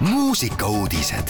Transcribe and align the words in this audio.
muusikauudised. 0.00 1.28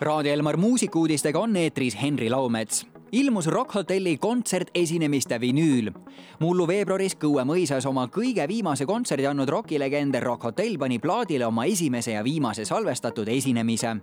Raadio 0.00 0.32
Elmar 0.32 0.56
muusikuudistega 0.56 1.38
on 1.38 1.56
eetris 1.56 2.02
Henri 2.02 2.30
Laumets 2.30 2.86
ilmus 3.12 3.46
Rock 3.46 3.74
Hotelli 3.74 4.18
kontsertesinemiste 4.18 5.40
vinüül. 5.40 5.90
mullu 6.38 6.66
veebruaris 6.66 7.16
Kõue 7.16 7.44
mõisas 7.44 7.86
oma 7.86 8.06
kõige 8.06 8.48
viimase 8.48 8.86
kontserdi 8.86 9.26
andnud 9.26 9.48
rokilegend 9.48 10.14
Rock 10.20 10.42
Hotell 10.42 10.78
pani 10.78 10.98
plaadile 10.98 11.46
oma 11.46 11.64
esimese 11.64 12.12
ja 12.12 12.24
viimase 12.24 12.64
salvestatud 12.64 13.28
esinemise. 13.28 13.96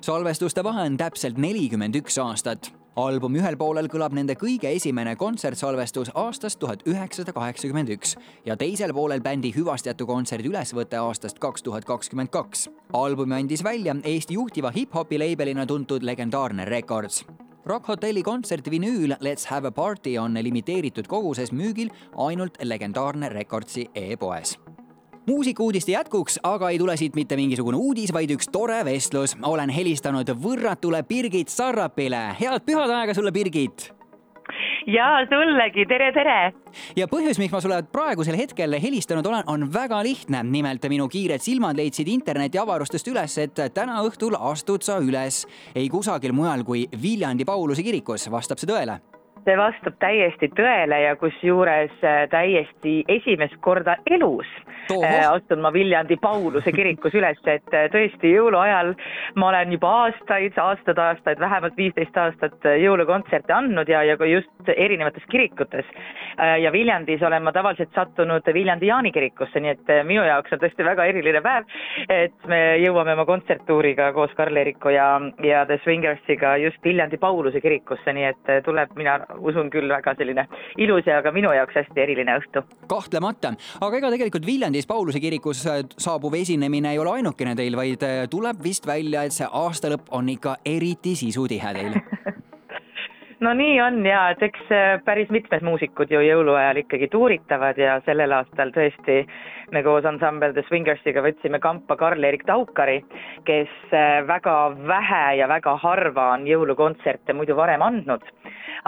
salvestuste 0.00 0.64
vahe 0.64 0.82
on 0.82 0.96
täpselt 0.96 1.38
nelikümmend 1.38 1.94
üks 1.94 2.18
aastat 2.18 2.83
albumi 2.96 3.40
ühel 3.40 3.56
poolel 3.58 3.88
kõlab 3.90 4.14
nende 4.14 4.36
kõige 4.38 4.70
esimene 4.70 5.16
kontsertsalvestus 5.18 6.12
aastast 6.14 6.60
tuhat 6.62 6.84
üheksasada 6.86 7.34
kaheksakümmend 7.34 7.90
üks 7.96 8.14
ja 8.46 8.56
teisel 8.56 8.94
poolel 8.94 9.22
bändi 9.22 9.50
hüvastijätu 9.54 10.06
kontserdi 10.06 10.50
ülesvõte 10.52 11.00
aastast 11.02 11.40
kaks 11.42 11.62
tuhat 11.62 11.84
kakskümmend 11.84 12.30
kaks. 12.30 12.68
albumi 12.92 13.34
andis 13.34 13.64
välja 13.64 13.96
Eesti 14.04 14.34
juhtiva 14.34 14.70
hip-hopi 14.70 15.18
leibelina 15.18 15.66
tuntud 15.66 16.02
legendaarne 16.02 16.64
Records 16.64 17.24
Rock 17.66 17.88
Hotelli 17.88 18.22
kontserdi 18.22 18.70
vinüül 18.70 19.16
Let's 19.20 19.46
have 19.46 19.68
a 19.68 19.72
party 19.72 20.18
on 20.18 20.34
limiteeritud 20.34 21.06
koguses 21.06 21.52
müügil 21.52 21.90
ainult 22.16 22.58
legendaarne 22.62 23.28
Recordsi 23.28 23.88
e-poes 23.94 24.58
muusikuudiste 25.26 25.92
jätkuks 25.92 26.38
aga 26.42 26.70
ei 26.70 26.78
tule 26.78 26.96
siit 26.96 27.16
mitte 27.16 27.36
mingisugune 27.36 27.76
uudis, 27.76 28.12
vaid 28.12 28.30
üks 28.30 28.48
tore 28.52 28.84
vestlus. 28.84 29.36
olen 29.42 29.70
helistanud 29.70 30.28
võrratule 30.28 31.02
Birgit 31.02 31.48
Sarrapile. 31.48 32.36
head 32.40 32.64
pühade 32.66 33.14
sulle, 33.14 33.32
Birgit 33.32 33.92
ja 34.86 35.06
sullegi, 35.28 35.86
tere, 35.88 36.12
tere! 36.12 36.52
ja 36.96 37.06
põhjus, 37.08 37.38
miks 37.40 37.52
ma 37.52 37.60
sulle 37.64 37.80
praegusel 37.92 38.36
hetkel 38.36 38.76
helistanud 38.82 39.26
olen, 39.26 39.44
on 39.46 39.72
väga 39.72 40.02
lihtne. 40.02 40.42
nimelt 40.42 40.84
minu 40.88 41.08
kiired 41.08 41.40
silmad 41.40 41.76
leidsid 41.76 42.08
internetiavarustest 42.08 43.08
üles, 43.08 43.38
et 43.38 43.64
täna 43.74 44.02
õhtul 44.04 44.36
astud 44.38 44.82
sa 44.82 44.98
üles 45.00 45.44
ei 45.74 45.88
kusagil 45.88 46.32
mujal 46.32 46.64
kui 46.64 46.86
Viljandi 47.02 47.44
Pauluse 47.44 47.82
kirikus. 47.82 48.30
vastab 48.30 48.58
see 48.58 48.70
tõele? 48.70 49.00
See 49.44 49.56
vastab 49.58 49.96
täiesti 50.00 50.48
tõele 50.56 50.98
ja 51.02 51.14
kusjuures 51.20 51.92
äh, 52.04 52.24
täiesti 52.32 52.94
esimest 53.12 53.56
korda 53.64 53.96
elus 54.10 54.48
äh, 54.92 55.24
astun 55.28 55.60
ma 55.64 55.72
Viljandi 55.72 56.16
Pauluse 56.20 56.72
kirikus 56.72 57.14
üles, 57.16 57.40
et 57.50 57.76
äh, 57.76 57.86
tõesti 57.92 58.32
jõuluajal 58.32 58.94
ma 59.40 59.50
olen 59.50 59.74
juba 59.76 59.90
aastaid, 60.04 60.56
aastaid-aastaid, 60.60 61.40
vähemalt 61.40 61.76
viisteist 61.76 62.16
aastat 62.16 62.68
jõulukontserte 62.80 63.52
andnud 63.54 63.88
ja, 63.90 64.02
ja 64.08 64.16
ka 64.20 64.28
just 64.28 64.72
erinevates 64.76 65.24
kirikutes. 65.30 65.84
ja 66.60 66.72
Viljandis 66.72 67.22
olen 67.22 67.42
ma 67.42 67.52
tavaliselt 67.52 67.92
sattunud 67.94 68.46
Viljandi 68.54 68.86
Jaani 68.86 69.12
kirikusse, 69.12 69.60
nii 69.60 69.70
et 69.70 69.92
minu 70.06 70.24
jaoks 70.24 70.52
on 70.52 70.60
tõesti 70.62 70.84
väga 70.84 71.04
eriline 71.10 71.40
päev, 71.44 71.68
et 72.08 72.48
me 72.48 72.60
jõuame 72.82 73.12
oma 73.14 73.26
kontserttuuriga 73.28 74.10
koos 74.16 74.32
Karl-Eriku 74.36 74.92
ja, 74.94 75.08
ja 75.44 75.64
The 75.66 75.78
Swingersiga 75.84 76.56
just 76.62 76.82
Viljandi 76.84 77.18
Pauluse 77.20 77.60
kirikusse, 77.60 78.12
nii 78.12 78.28
et 78.30 78.52
tuleb 78.66 78.96
mina 78.98 79.18
usun 79.38 79.70
küll, 79.70 79.88
väga 79.90 80.14
selline 80.18 80.46
ilus 80.78 81.06
ja 81.06 81.20
ka 81.22 81.32
minu 81.34 81.52
jaoks 81.54 81.74
hästi 81.80 82.04
eriline 82.06 82.38
õhtu. 82.40 82.64
kahtlemata, 82.90 83.54
aga 83.80 84.00
ega 84.00 84.12
tegelikult 84.14 84.46
Viljandis 84.46 84.86
Pauluse 84.86 85.20
kirikus 85.20 85.64
äh, 85.66 85.82
saabuv 85.98 86.34
esinemine 86.40 86.92
ei 86.92 86.98
ole 86.98 87.18
ainukene 87.18 87.54
teil, 87.58 87.76
vaid 87.76 88.02
äh, 88.06 88.24
tuleb 88.30 88.62
vist 88.64 88.86
välja, 88.86 89.24
et 89.24 89.36
see 89.36 89.48
aastalõpp 89.50 90.12
on 90.14 90.28
ikka 90.28 90.58
eriti 90.64 91.16
sisutihe 91.18 91.74
teil. 91.78 92.00
No 93.44 93.50
nii 93.52 93.74
on 93.82 93.98
ja 94.06 94.30
et 94.32 94.40
eks 94.46 94.70
äh, 94.72 95.00
päris 95.04 95.28
mitmed 95.34 95.64
muusikud 95.66 96.08
ju 96.08 96.20
jõuluajal 96.22 96.78
ikkagi 96.80 97.10
tuuritavad 97.12 97.76
ja 97.76 97.98
sellel 98.06 98.32
aastal 98.32 98.70
tõesti 98.72 99.18
me 99.74 99.82
koos 99.84 100.06
ansambel 100.08 100.54
The 100.54 100.62
Swingersiga 100.68 101.20
võtsime 101.20 101.58
kampa 101.60 101.96
Karl-Erik 102.00 102.46
Taukari, 102.48 103.02
kes 103.44 103.92
väga 104.28 104.54
vähe 104.88 105.24
ja 105.40 105.48
väga 105.50 105.76
harva 105.82 106.30
on 106.38 106.46
jõulukontserte 106.48 107.36
muidu 107.36 107.58
varem 107.58 107.84
andnud 107.84 108.24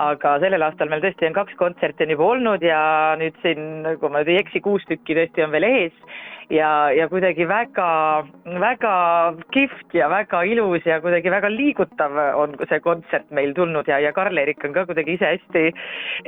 aga 0.00 0.36
sellel 0.42 0.64
aastal 0.66 0.90
meil 0.92 1.02
tõesti 1.04 1.28
on 1.28 1.36
kaks 1.36 1.58
kontserti 1.60 2.06
on 2.06 2.14
juba 2.14 2.30
olnud 2.34 2.64
ja 2.64 2.80
nüüd 3.20 3.36
siin, 3.42 3.84
kui 4.00 4.10
ma 4.10 4.22
nüüd 4.22 4.32
ei 4.34 4.40
eksi, 4.42 4.62
kuus 4.64 4.84
tükki 4.88 5.16
tõesti 5.18 5.44
on 5.46 5.54
veel 5.54 5.68
ees. 5.68 6.00
Ja, 6.46 6.92
ja 6.94 7.08
kuidagi 7.10 7.42
väga, 7.50 7.88
väga 8.62 8.92
kihvt 9.50 9.96
ja 9.98 10.06
väga 10.06 10.44
ilus 10.46 10.84
ja 10.86 11.00
kuidagi 11.02 11.32
väga 11.32 11.50
liigutav 11.50 12.14
on 12.38 12.54
see 12.70 12.78
kontsert 12.84 13.32
meil 13.34 13.50
tulnud 13.56 13.88
ja, 13.90 13.98
ja 13.98 14.12
Karl-Erik 14.14 14.62
on 14.68 14.76
ka 14.76 14.84
kuidagi 14.86 15.16
ise 15.16 15.32
hästi 15.32 15.64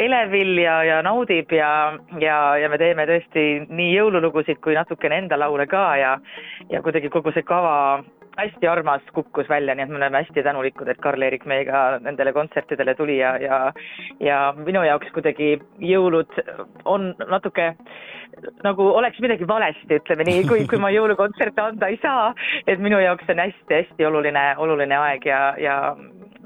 elevil 0.08 0.58
ja, 0.58 0.80
ja 0.88 0.98
naudib 1.06 1.54
ja, 1.54 1.70
ja, 2.18 2.40
ja 2.58 2.72
me 2.72 2.82
teeme 2.82 3.06
tõesti 3.06 3.46
nii 3.70 3.92
jõululugusid 3.94 4.58
kui 4.64 4.74
natukene 4.74 5.22
enda 5.22 5.38
laule 5.38 5.68
ka 5.70 5.86
ja, 6.02 6.16
ja 6.66 6.82
kuidagi 6.82 7.14
kogu 7.14 7.30
see 7.36 7.46
kava 7.46 8.02
hästi 8.38 8.68
armas 8.70 9.02
kukkus 9.14 9.48
välja, 9.50 9.74
nii 9.74 9.84
et 9.84 9.90
me 9.90 9.98
oleme 10.00 10.22
hästi 10.22 10.42
tänulikud, 10.46 10.88
et 10.88 11.00
Karl-Erik 11.02 11.46
meiega 11.50 11.98
nendele 12.04 12.32
kontsertidele 12.32 12.94
tuli 12.94 13.18
ja, 13.18 13.36
ja 13.42 13.58
ja 14.20 14.38
minu 14.56 14.82
jaoks 14.86 15.10
kuidagi 15.14 15.56
jõulud 15.82 16.38
on 16.84 17.12
natuke 17.28 17.72
nagu 18.62 18.86
oleks 19.00 19.18
midagi 19.24 19.48
valesti, 19.48 19.98
ütleme 19.98 20.26
nii, 20.28 20.44
kui, 20.48 20.64
kui 20.70 20.78
ma 20.82 20.90
jõulukontserte 20.94 21.62
anda 21.62 21.88
ei 21.90 21.98
saa, 22.02 22.30
et 22.66 22.78
minu 22.82 23.00
jaoks 23.02 23.30
on 23.32 23.42
hästi-hästi 23.42 24.06
oluline, 24.06 24.44
oluline 24.62 24.98
aeg 24.98 25.26
ja, 25.26 25.40
ja 25.58 25.78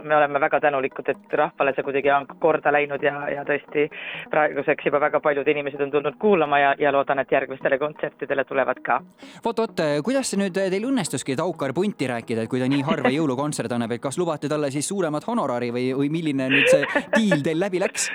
me 0.03 0.17
oleme 0.17 0.41
väga 0.41 0.61
tänulikud, 0.61 1.09
et 1.09 1.37
rahvale 1.39 1.75
see 1.77 1.85
kuidagi 1.87 2.11
on 2.11 2.27
korda 2.41 2.73
läinud 2.73 3.03
ja, 3.03 3.15
ja 3.31 3.45
tõesti 3.49 3.89
praeguseks 4.31 4.89
juba 4.89 5.01
väga 5.01 5.21
paljud 5.21 5.49
inimesed 5.49 5.81
on 5.87 5.95
tulnud 5.95 6.19
kuulama 6.23 6.59
ja, 6.59 6.75
ja 6.79 6.93
loodan, 6.93 7.23
et 7.23 7.33
järgmistele 7.33 7.79
kontsertidele 7.79 8.45
tulevad 8.45 8.83
ka. 8.85 9.01
vot, 9.45 9.65
vot, 9.65 9.85
kuidas 10.05 10.35
nüüd 10.39 10.57
teil 10.59 10.89
õnnestuski 10.91 11.37
Taukar 11.39 11.75
punti 11.75 12.11
rääkida, 12.11 12.45
et 12.45 12.53
kui 12.53 12.61
ta 12.63 12.69
nii 12.71 12.85
harva 12.87 13.13
jõulukontserte 13.19 13.79
annab, 13.79 13.97
et 13.97 14.03
kas 14.03 14.19
lubate 14.21 14.51
talle 14.53 14.71
siis 14.75 14.89
suuremat 14.89 15.27
honorari 15.29 15.73
või, 15.75 15.91
või 15.97 16.13
milline 16.13 16.49
nüüd 16.53 16.71
see 16.73 16.87
diil 17.17 17.43
teil 17.45 17.61
läbi 17.63 17.83
läks? 17.83 18.11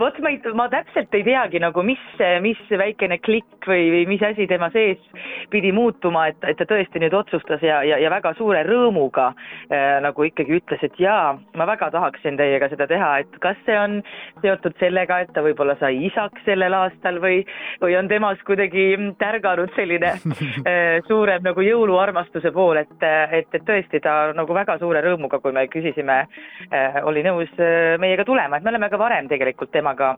vot 0.00 0.16
ma 0.24 0.30
ei, 0.32 0.40
ma 0.56 0.64
täpselt 0.72 1.12
ei 1.16 1.24
teagi 1.26 1.60
nagu, 1.62 1.82
mis, 1.84 2.00
mis 2.40 2.60
väikene 2.82 3.18
klikk 3.20 3.59
või, 3.68 3.90
või 3.92 4.06
mis 4.08 4.22
asi 4.24 4.46
tema 4.50 4.70
sees 4.74 5.00
pidi 5.52 5.72
muutuma, 5.74 6.26
et, 6.30 6.38
et 6.48 6.58
ta 6.58 6.66
tõesti 6.68 7.02
nüüd 7.02 7.14
otsustas 7.16 7.62
ja, 7.62 7.80
ja, 7.86 7.98
ja 8.00 8.10
väga 8.12 8.32
suure 8.38 8.62
rõõmuga 8.66 9.30
äh, 9.34 9.98
nagu 10.04 10.24
ikkagi 10.26 10.60
ütles, 10.60 10.82
et 10.86 10.96
jaa, 11.00 11.34
ma 11.58 11.66
väga 11.68 11.90
tahaksin 11.94 12.38
teiega 12.40 12.70
seda 12.72 12.88
teha, 12.90 13.10
et 13.24 13.38
kas 13.44 13.58
see 13.66 13.76
on 13.76 13.98
seotud 14.40 14.78
sellega, 14.80 15.20
et 15.20 15.34
ta 15.36 15.44
võib-olla 15.44 15.76
sai 15.80 16.00
isaks 16.08 16.44
sellel 16.48 16.74
aastal 16.76 17.20
või, 17.22 17.42
või 17.82 17.98
on 18.00 18.08
temas 18.08 18.40
kuidagi 18.48 18.88
tärganud 19.20 19.74
selline 19.76 20.14
äh, 20.70 20.98
suurem 21.08 21.44
nagu 21.44 21.66
jõuluarmastuse 21.66 22.54
pool, 22.56 22.80
et, 22.84 22.96
et, 23.04 23.52
et 23.52 23.68
tõesti 23.68 24.00
ta 24.00 24.32
nagu 24.36 24.56
väga 24.56 24.78
suure 24.80 25.04
rõõmuga, 25.04 25.42
kui 25.44 25.52
me 25.52 25.66
küsisime 25.68 26.22
äh,, 26.24 27.00
oli 27.04 27.26
nõus 27.26 27.52
äh, 27.60 27.98
meiega 28.00 28.24
tulema, 28.24 28.56
et 28.56 28.64
me 28.64 28.74
oleme 28.74 28.88
ka 28.88 29.00
varem 29.00 29.28
tegelikult 29.28 29.70
tema 29.74 29.90
teemaga 29.90 30.16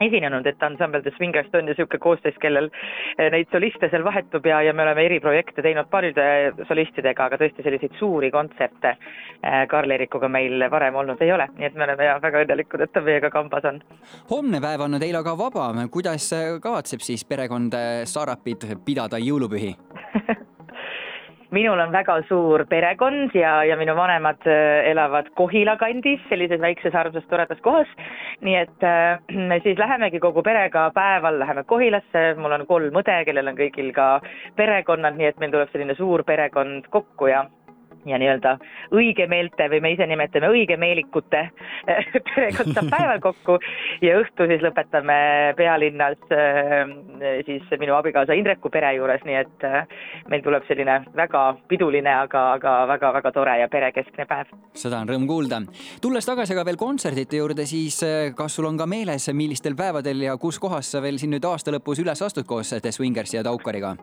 esinenud, 0.00 0.46
et 0.46 0.62
ansambel 0.62 1.02
The 1.02 1.12
Swingers 1.16 1.50
on 1.52 1.60
ju 1.64 1.70
niisugune 1.70 2.00
koosseis, 2.02 2.36
kellel 2.42 2.70
eh, 2.70 3.28
neid 3.32 3.50
soliste 3.52 3.90
seal 3.92 4.04
vahetub 4.06 4.46
ja, 4.46 4.62
ja 4.64 4.74
me 4.76 4.84
oleme 4.86 5.04
eriprojekte 5.08 5.64
teinud 5.64 5.90
paljude 5.92 6.26
solistidega, 6.68 7.28
aga 7.28 7.40
tõesti 7.40 7.64
selliseid 7.66 7.96
suuri 7.98 8.30
kontserte 8.34 8.94
eh, 8.94 9.62
Karl-Erikuga 9.70 10.30
meil 10.32 10.66
varem 10.72 11.00
olnud 11.02 11.20
ei 11.24 11.32
ole, 11.36 11.50
nii 11.58 11.70
et 11.70 11.78
me 11.78 11.88
oleme 11.88 12.08
ja 12.08 12.18
väga 12.22 12.44
õnnelikud, 12.46 12.84
et 12.84 12.94
ta 12.94 13.04
meiega 13.04 13.32
kambas 13.34 13.68
on. 13.70 13.82
homne 14.30 14.62
päev 14.62 14.86
on 14.86 15.00
teil 15.00 15.20
aga 15.20 15.36
vaba, 15.38 15.70
kuidas 15.92 16.30
kavatseb 16.62 17.04
siis 17.04 17.24
perekond 17.28 17.76
Sarapid 18.08 18.66
pidada 18.84 19.20
jõulupühi 19.20 19.74
minul 21.50 21.80
on 21.82 21.92
väga 21.92 22.16
suur 22.28 22.64
perekond 22.70 23.34
ja, 23.34 23.60
ja 23.64 23.76
minu 23.80 23.94
vanemad 23.98 24.46
äh, 24.46 24.90
elavad 24.90 25.30
Kohila 25.38 25.76
kandis, 25.80 26.22
sellises 26.28 26.60
väikses 26.62 26.94
armsas 26.94 27.26
toredas 27.30 27.60
kohas. 27.64 27.88
nii 28.40 28.56
et 28.56 28.84
äh, 28.86 29.18
me 29.36 29.60
siis 29.64 29.78
lähemegi 29.78 30.20
kogu 30.20 30.42
perega 30.42 30.90
päeval, 30.94 31.38
läheme 31.38 31.64
Kohilasse, 31.64 32.34
mul 32.38 32.56
on 32.56 32.66
kolm 32.66 33.00
õde, 33.02 33.18
kellel 33.26 33.52
on 33.52 33.58
kõigil 33.58 33.92
ka 33.96 34.10
perekonnad, 34.56 35.18
nii 35.18 35.32
et 35.32 35.40
meil 35.42 35.52
tuleb 35.54 35.72
selline 35.72 35.96
suur 35.98 36.24
perekond 36.24 36.88
kokku 36.90 37.30
ja 37.32 37.44
ja 38.06 38.18
nii-öelda 38.20 38.56
õigemeelte 38.96 39.68
või 39.72 39.80
me 39.84 39.92
ise 39.94 40.06
nimetame 40.08 40.50
õigemeelikute 40.54 41.42
perekond 42.34 42.74
saab 42.74 42.90
päeval 42.92 43.22
kokku 43.24 43.58
ja 44.04 44.18
õhtu 44.20 44.46
siis 44.50 44.62
lõpetame 44.64 45.18
pealinnas 45.58 46.20
äh, 46.34 46.94
siis 47.46 47.66
minu 47.80 47.96
abikaasa 47.98 48.36
Indreku 48.38 48.72
pere 48.72 48.92
juures, 48.96 49.24
nii 49.28 49.38
et 49.40 49.66
äh, 49.68 49.82
meil 50.32 50.44
tuleb 50.44 50.66
selline 50.68 51.00
väga 51.16 51.44
piduline, 51.68 52.12
aga, 52.26 52.46
aga 52.58 52.76
väga-väga 52.94 53.34
tore 53.36 53.58
ja 53.60 53.68
perekeskne 53.72 54.26
päev. 54.30 54.54
seda 54.74 55.02
on 55.02 55.12
rõõm 55.12 55.26
kuulda. 55.30 55.62
tulles 56.02 56.26
tagasi 56.26 56.56
aga 56.56 56.64
veel 56.70 56.80
kontserdite 56.80 57.40
juurde, 57.40 57.66
siis 57.66 58.00
kas 58.36 58.56
sul 58.56 58.70
on 58.70 58.78
ka 58.80 58.88
meeles, 58.90 59.28
millistel 59.34 59.76
päevadel 59.76 60.24
ja 60.28 60.36
kus 60.40 60.58
kohas 60.58 60.92
sa 60.92 61.02
veel 61.02 61.20
siin 61.20 61.34
nüüd 61.36 61.44
aasta 61.46 61.74
lõpus 61.74 62.00
üles 62.02 62.22
astud 62.22 62.48
koos 62.48 62.74
The 62.80 62.92
Swingersi 62.92 63.36
ja 63.36 63.44
Taukariga? 63.46 63.96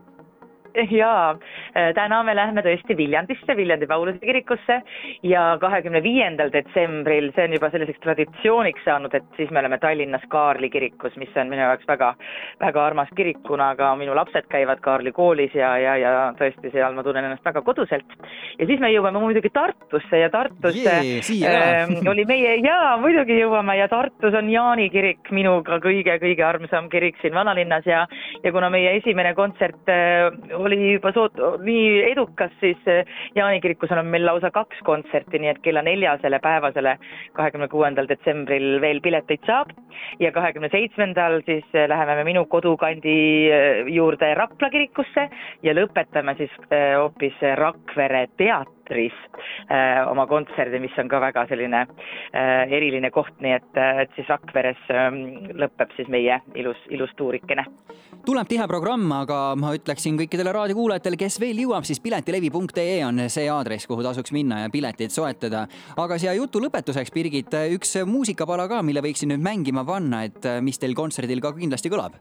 Jaa, 0.92 1.32
äh, 1.76 1.92
täna 1.96 2.22
me 2.24 2.36
lähme 2.36 2.62
tõesti 2.66 2.98
Viljandisse, 2.98 3.56
Viljandi 3.58 3.88
Pauluse 3.88 4.20
kirikusse 4.20 4.82
ja 5.24 5.44
kahekümne 5.62 6.02
viiendal 6.04 6.52
detsembril, 6.54 7.32
see 7.36 7.48
on 7.48 7.56
juba 7.58 7.70
selliseks 7.74 8.02
traditsiooniks 8.04 8.86
saanud, 8.86 9.14
et 9.18 9.26
siis 9.38 9.52
me 9.52 9.62
oleme 9.62 9.80
Tallinnas 9.82 10.26
Kaarli 10.32 10.70
kirikus, 10.74 11.16
mis 11.18 11.34
on 11.36 11.52
minu 11.52 11.64
jaoks 11.64 11.88
väga, 11.90 12.14
väga 12.62 12.86
armas 12.86 13.12
kirik, 13.18 13.42
kuna 13.48 13.74
ka 13.80 13.94
minu 14.00 14.16
lapsed 14.18 14.50
käivad 14.52 14.82
Kaarli 14.86 15.12
koolis 15.16 15.56
ja, 15.56 15.76
ja, 15.82 15.96
ja 16.02 16.14
tõesti 16.40 16.72
seal 16.74 16.96
ma 16.98 17.06
tunnen 17.06 17.28
ennast 17.28 17.46
väga 17.46 17.62
koduselt. 17.66 18.18
ja 18.60 18.66
siis 18.66 18.80
me 18.84 18.92
jõuame 18.92 19.22
muidugi 19.24 19.52
Tartusse 19.54 20.22
ja 20.22 20.30
Tartusse 20.34 20.98
yeah, 21.38 21.88
äh, 21.88 22.10
oli 22.10 22.26
meie, 22.30 22.58
jaa, 22.64 22.98
muidugi 23.02 23.40
jõuame 23.40 23.78
ja 23.80 23.88
Tartus 23.92 24.36
on 24.38 24.50
Jaani 24.52 24.90
kirik, 24.94 25.32
minu 25.32 25.60
ka 25.68 25.80
kõige-kõige 25.84 26.46
armsam 26.46 26.90
kirik 26.94 27.20
siin 27.22 27.36
vanalinnas 27.38 27.86
ja, 27.88 28.06
ja 28.44 28.52
kuna 28.56 28.70
meie 28.74 28.96
esimene 29.00 29.34
kontsert 29.38 29.92
äh, 29.92 30.32
oli 30.68 30.94
juba 30.94 31.12
soot-, 31.16 31.42
nii 31.64 32.04
edukas, 32.12 32.54
siis 32.62 32.90
eh, 32.92 33.08
Jaani 33.36 33.62
kirikus 33.64 33.92
on 33.96 34.06
meil 34.12 34.26
lausa 34.28 34.52
kaks 34.54 34.82
kontserti, 34.88 35.42
nii 35.42 35.54
et 35.54 35.62
kella 35.66 35.84
neljasele 35.86 36.40
päevasele, 36.44 36.98
kahekümne 37.38 37.70
kuuendal 37.72 38.10
detsembril 38.10 38.82
veel 38.84 39.02
pileteid 39.04 39.46
saab. 39.50 39.74
Ja 40.22 40.32
kahekümne 40.36 40.70
seitsmendal 40.74 41.42
siis 41.48 41.66
eh, 41.74 41.88
läheme 41.90 42.20
me 42.20 42.28
minu 42.28 42.46
kodukandi 42.52 43.18
eh, 43.52 43.84
juurde 43.96 44.34
Rapla 44.38 44.72
kirikusse 44.74 45.30
ja 45.64 45.78
lõpetame 45.78 46.38
siis 46.40 46.54
hoopis 46.70 47.46
Rakvere 47.58 48.28
teatris 48.38 48.77
teatris 48.88 49.14
äh, 49.72 50.08
oma 50.10 50.28
kontserdi, 50.28 50.80
mis 50.80 50.96
on 50.98 51.10
ka 51.10 51.20
väga 51.22 51.46
selline 51.50 51.84
äh, 51.88 52.72
eriline 52.72 53.12
koht, 53.12 53.36
nii 53.44 53.54
et, 53.56 53.70
äh, 53.76 54.04
et 54.04 54.16
siis 54.16 54.28
Rakveres 54.30 54.80
äh, 54.90 55.10
lõpeb 55.58 55.94
siis 55.96 56.08
meie 56.08 56.40
ilus, 56.56 56.78
ilus 56.90 57.12
tuurikene. 57.18 57.66
tuleb 58.26 58.48
tihe 58.48 58.68
programm, 58.68 59.12
aga 59.12 59.56
ma 59.56 59.74
ütleksin 59.76 60.18
kõikidele 60.20 60.54
raadiokuulajatele, 60.56 61.20
kes 61.20 61.40
veel 61.40 61.62
jõuab, 61.64 61.86
siis 61.88 62.02
piletilevi.ee 62.04 63.04
on 63.06 63.28
see 63.30 63.48
aadress, 63.50 63.88
kuhu 63.88 64.04
tasuks 64.04 64.32
minna 64.36 64.64
ja 64.66 64.70
pileteid 64.70 65.12
soetada. 65.12 65.68
aga 65.98 66.18
siia 66.18 66.36
jutu 66.38 66.62
lõpetuseks, 66.64 67.14
Birgit, 67.14 67.56
üks 67.74 67.96
muusikapala 68.06 68.68
ka, 68.68 68.82
mille 68.84 69.04
võiksin 69.04 69.34
nüüd 69.34 69.44
mängima 69.44 69.86
panna, 69.86 70.26
et 70.28 70.52
mis 70.62 70.80
teil 70.80 70.96
kontserdil 70.96 71.42
ka 71.42 71.56
kindlasti 71.58 71.92
kõlab 71.92 72.20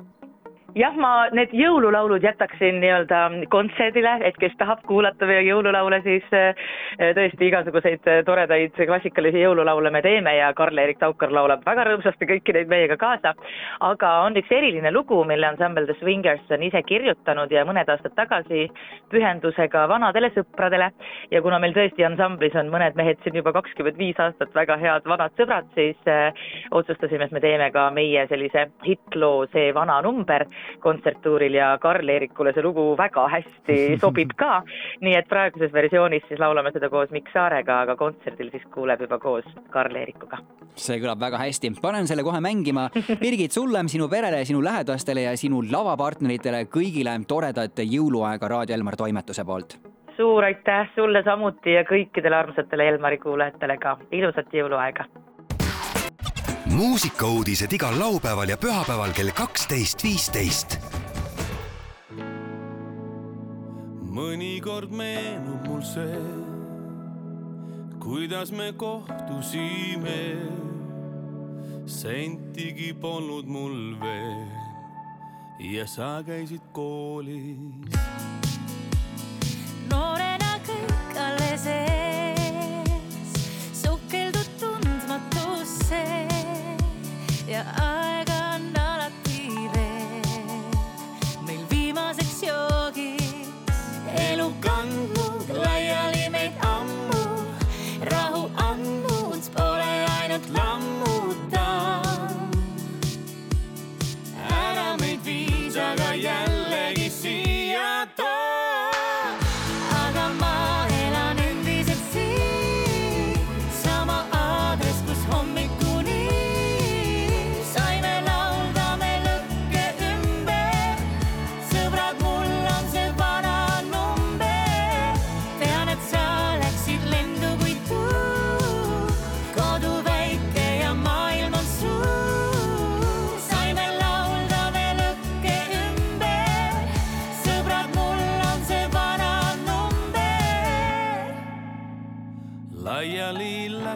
jah, 0.76 0.96
ma 1.00 1.28
need 1.34 1.52
jõululaulud 1.56 2.24
jätaksin 2.24 2.80
nii-öelda 2.82 3.20
kontserdile, 3.52 4.16
et 4.28 4.36
kes 4.40 4.54
tahab 4.60 4.82
kuulata 4.88 5.28
meie 5.28 5.42
jõululaule, 5.46 6.00
siis 6.04 6.26
äh, 6.36 6.66
tõesti 7.16 7.48
igasuguseid 7.48 8.08
äh, 8.10 8.20
toredaid 8.26 8.76
klassikalisi 8.76 9.40
jõululaule 9.40 9.90
me 9.94 10.02
teeme 10.04 10.36
ja 10.36 10.52
Karl-Erik 10.56 11.00
Taukar 11.00 11.32
laulab 11.32 11.64
väga 11.66 11.86
rõõmsasti 11.88 12.28
kõiki 12.28 12.54
neid 12.56 12.70
meiega 12.72 12.98
kaasa. 13.00 13.34
aga 13.80 14.12
on 14.26 14.36
üks 14.36 14.52
eriline 14.52 14.92
lugu, 14.92 15.22
mille 15.24 15.48
ansambel 15.48 15.86
The 15.86 15.96
Swingers 16.00 16.50
on 16.50 16.62
ise 16.62 16.82
kirjutanud 16.82 17.52
ja 17.52 17.64
mõned 17.64 17.88
aastad 17.88 18.14
tagasi 18.16 18.68
pühendusega 19.10 19.86
vanadele 19.88 20.30
sõpradele 20.34 20.90
ja 21.30 21.42
kuna 21.42 21.58
meil 21.58 21.74
tõesti 21.76 22.04
ansamblis 22.04 22.54
on 22.54 22.70
mõned 22.72 22.96
mehed 22.96 23.22
siin 23.24 23.40
juba 23.40 23.54
kakskümmend 23.56 23.98
viis 23.98 24.20
aastat 24.20 24.54
väga 24.54 24.76
head 24.76 25.08
vanad 25.08 25.32
sõbrad, 25.40 25.72
siis 25.74 25.96
äh, 26.10 26.32
otsustasime, 26.70 27.24
et 27.24 27.32
me 27.32 27.40
teeme 27.40 27.70
ka 27.72 27.88
meie 27.90 28.26
sellise 28.28 28.68
hittloo 28.84 29.46
See 29.52 29.72
vana 29.74 30.00
number 30.02 30.44
kontserttuuril 30.84 31.54
ja 31.58 31.72
Karl-Eerikule 31.82 32.52
see 32.54 32.64
lugu 32.64 32.84
väga 32.98 33.26
hästi 33.32 33.78
sobib 34.02 34.34
ka. 34.36 34.62
nii 35.00 35.16
et 35.18 35.28
praeguses 35.28 35.72
versioonis 35.72 36.26
siis 36.28 36.40
laulame 36.40 36.72
seda 36.74 36.90
koos 36.92 37.10
Mikk 37.14 37.32
Saarega, 37.32 37.80
aga 37.86 37.96
kontserdil 37.96 38.52
siis 38.54 38.64
kuuleb 38.74 39.02
juba 39.06 39.18
koos 39.22 39.48
Karl-Eerikuga. 39.74 40.40
see 40.76 41.00
kõlab 41.02 41.20
väga 41.20 41.40
hästi, 41.40 41.72
panen 41.82 42.06
selle 42.06 42.24
kohe 42.26 42.40
mängima. 42.40 42.88
Birgit, 43.20 43.52
sulle, 43.52 43.82
sinu 43.88 44.08
perele, 44.12 44.44
sinu 44.44 44.62
lähedastele 44.64 45.26
ja 45.28 45.36
sinu 45.36 45.62
lavapartneritele 45.72 46.66
kõigile 46.72 47.16
toredat 47.28 47.84
jõuluaega 47.84 48.48
Raadio 48.48 48.76
Elmar 48.76 48.96
toimetuse 48.96 49.44
poolt 49.44 49.78
suur 50.16 50.44
aitäh 50.44 50.88
sulle 50.94 51.22
samuti 51.24 51.72
ja 51.76 51.84
kõikidele 51.84 52.36
armsatele 52.36 52.88
Elmari 52.88 53.18
kuulajatele 53.20 53.76
ka, 53.78 53.96
ilusat 54.12 54.54
jõuluaega! 54.54 55.04
Muusikauudised 56.76 57.72
igal 57.72 57.98
laupäeval 57.98 58.48
ja 58.48 58.56
pühapäeval 58.60 59.12
kell 59.16 59.32
kaksteist, 59.32 60.02
viisteist. 60.04 60.76
mõnikord 64.16 64.92
meenub 64.92 65.64
mul 65.68 65.82
see, 65.84 66.20
kuidas 68.00 68.52
me 68.52 68.72
kohtusime. 68.72 70.20
sentigi 71.86 72.92
polnud 73.00 73.46
mul 73.46 73.96
veel 74.00 74.48
ja 75.72 75.86
sa 75.86 76.22
käisid 76.26 76.64
koolis. 76.72 78.00
noorena 79.88 80.58
kõik 80.66 81.20
alles 81.28 81.66
ees, 81.66 81.95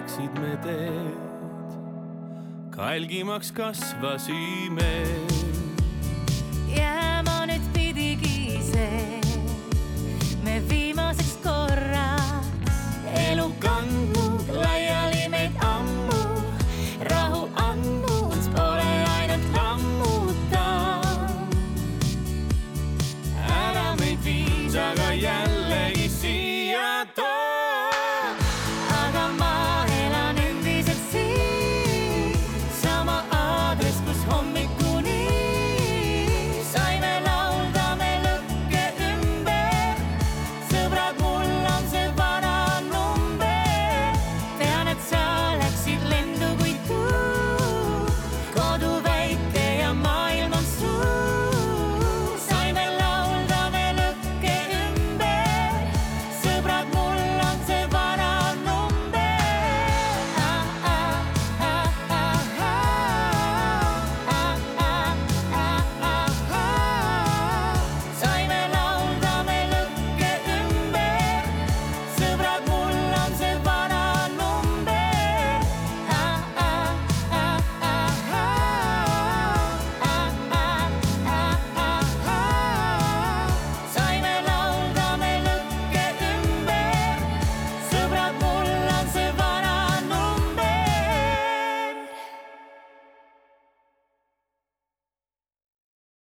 läksid 0.00 0.32
me 0.40 0.56
teed, 0.64 1.74
kalgimaks 2.72 3.52
kasvasime 3.52 4.92